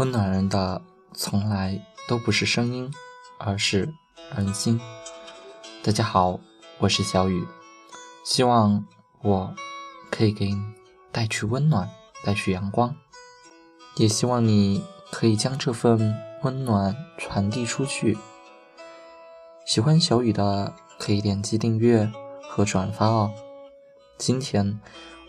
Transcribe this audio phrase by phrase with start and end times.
[0.00, 0.80] 温暖人的
[1.12, 1.78] 从来
[2.08, 2.90] 都不是声音，
[3.36, 3.92] 而是
[4.34, 4.80] 人心。
[5.84, 6.40] 大家好，
[6.78, 7.46] 我是小雨，
[8.24, 8.82] 希望
[9.20, 9.54] 我
[10.10, 10.58] 可以给你
[11.12, 11.86] 带去温暖，
[12.24, 12.96] 带去阳光，
[13.96, 14.82] 也希望你
[15.12, 18.16] 可以将这份温暖传递出去。
[19.66, 22.10] 喜欢小雨的可以点击订阅
[22.48, 23.34] 和转发哦。
[24.16, 24.80] 今天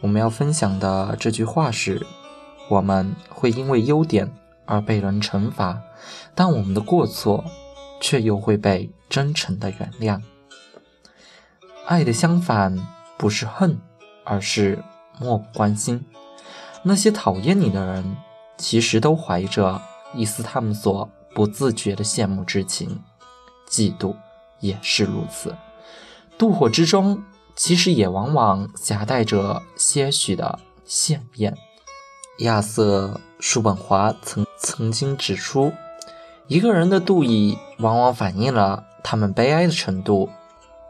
[0.00, 2.06] 我们要分享的这句话是。
[2.68, 4.32] 我们会因为优点
[4.70, 5.82] 而被人惩罚，
[6.32, 7.44] 但我们的过错
[8.00, 10.22] 却又会被真诚的原谅。
[11.86, 12.78] 爱的相反
[13.18, 13.80] 不是恨，
[14.24, 14.78] 而是
[15.18, 16.06] 漠不关心。
[16.84, 18.16] 那些讨厌你的人，
[18.56, 19.82] 其实都怀着
[20.14, 23.02] 一丝他们所不自觉的羡慕之情。
[23.68, 24.14] 嫉妒
[24.60, 25.56] 也是如此。
[26.38, 27.24] 妒火之中，
[27.56, 31.56] 其实也往往夹带着些许的羡艳。
[32.40, 35.72] 亚瑟·叔本华曾曾经指出，
[36.46, 40.30] 一个人的妒意往往反映了他们悲哀的程度。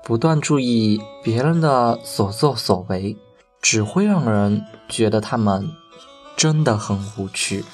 [0.04, 3.16] 不断注意别人的所作所为，
[3.60, 5.68] 只会让人觉得他们
[6.36, 7.64] 真的很无趣。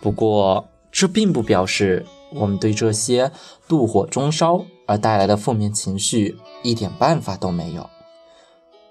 [0.00, 3.30] 不过，这并不表示我们对这些
[3.68, 7.90] 妒火中烧而带来的负面情绪一点办法都没有。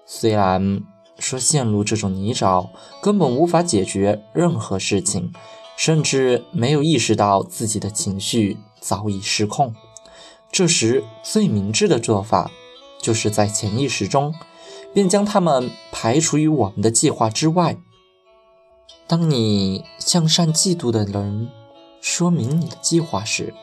[0.06, 0.84] 虽然。
[1.20, 2.70] 说陷入这种泥沼，
[3.02, 5.32] 根本无法解决任何事情，
[5.76, 9.74] 甚至没有意识到自己的情绪早已失控。
[10.52, 12.52] 这时，最明智的做法，
[13.02, 14.34] 就是在潜意识中
[14.94, 17.78] 便将他们排除于我们的计划之外。
[19.06, 21.50] 当你向善嫉妒的人
[22.02, 23.54] 说明你的计划时，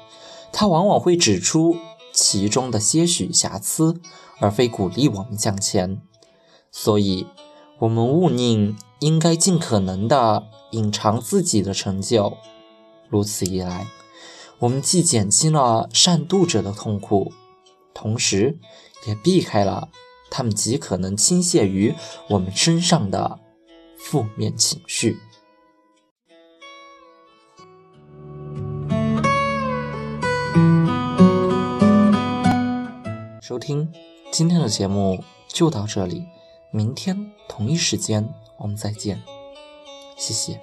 [0.52, 1.76] 他往往会指出
[2.12, 4.00] 其中的些许瑕疵，
[4.38, 6.00] 而非鼓励我们向前。
[6.74, 7.28] 所以。
[7.80, 12.38] 我们勿宁应该尽可能的隐藏自己的成就，
[13.08, 13.88] 如此一来，
[14.60, 17.32] 我们既减轻了善妒者的痛苦，
[17.92, 18.58] 同时
[19.08, 19.88] 也避开了
[20.30, 21.92] 他们极可能倾泻于
[22.28, 23.40] 我们身上的
[23.98, 25.18] 负面情绪。
[33.42, 33.92] 收听
[34.30, 36.33] 今天的节目就到这里。
[36.74, 39.22] 明天同一时间，我们再见，
[40.16, 40.60] 谢谢。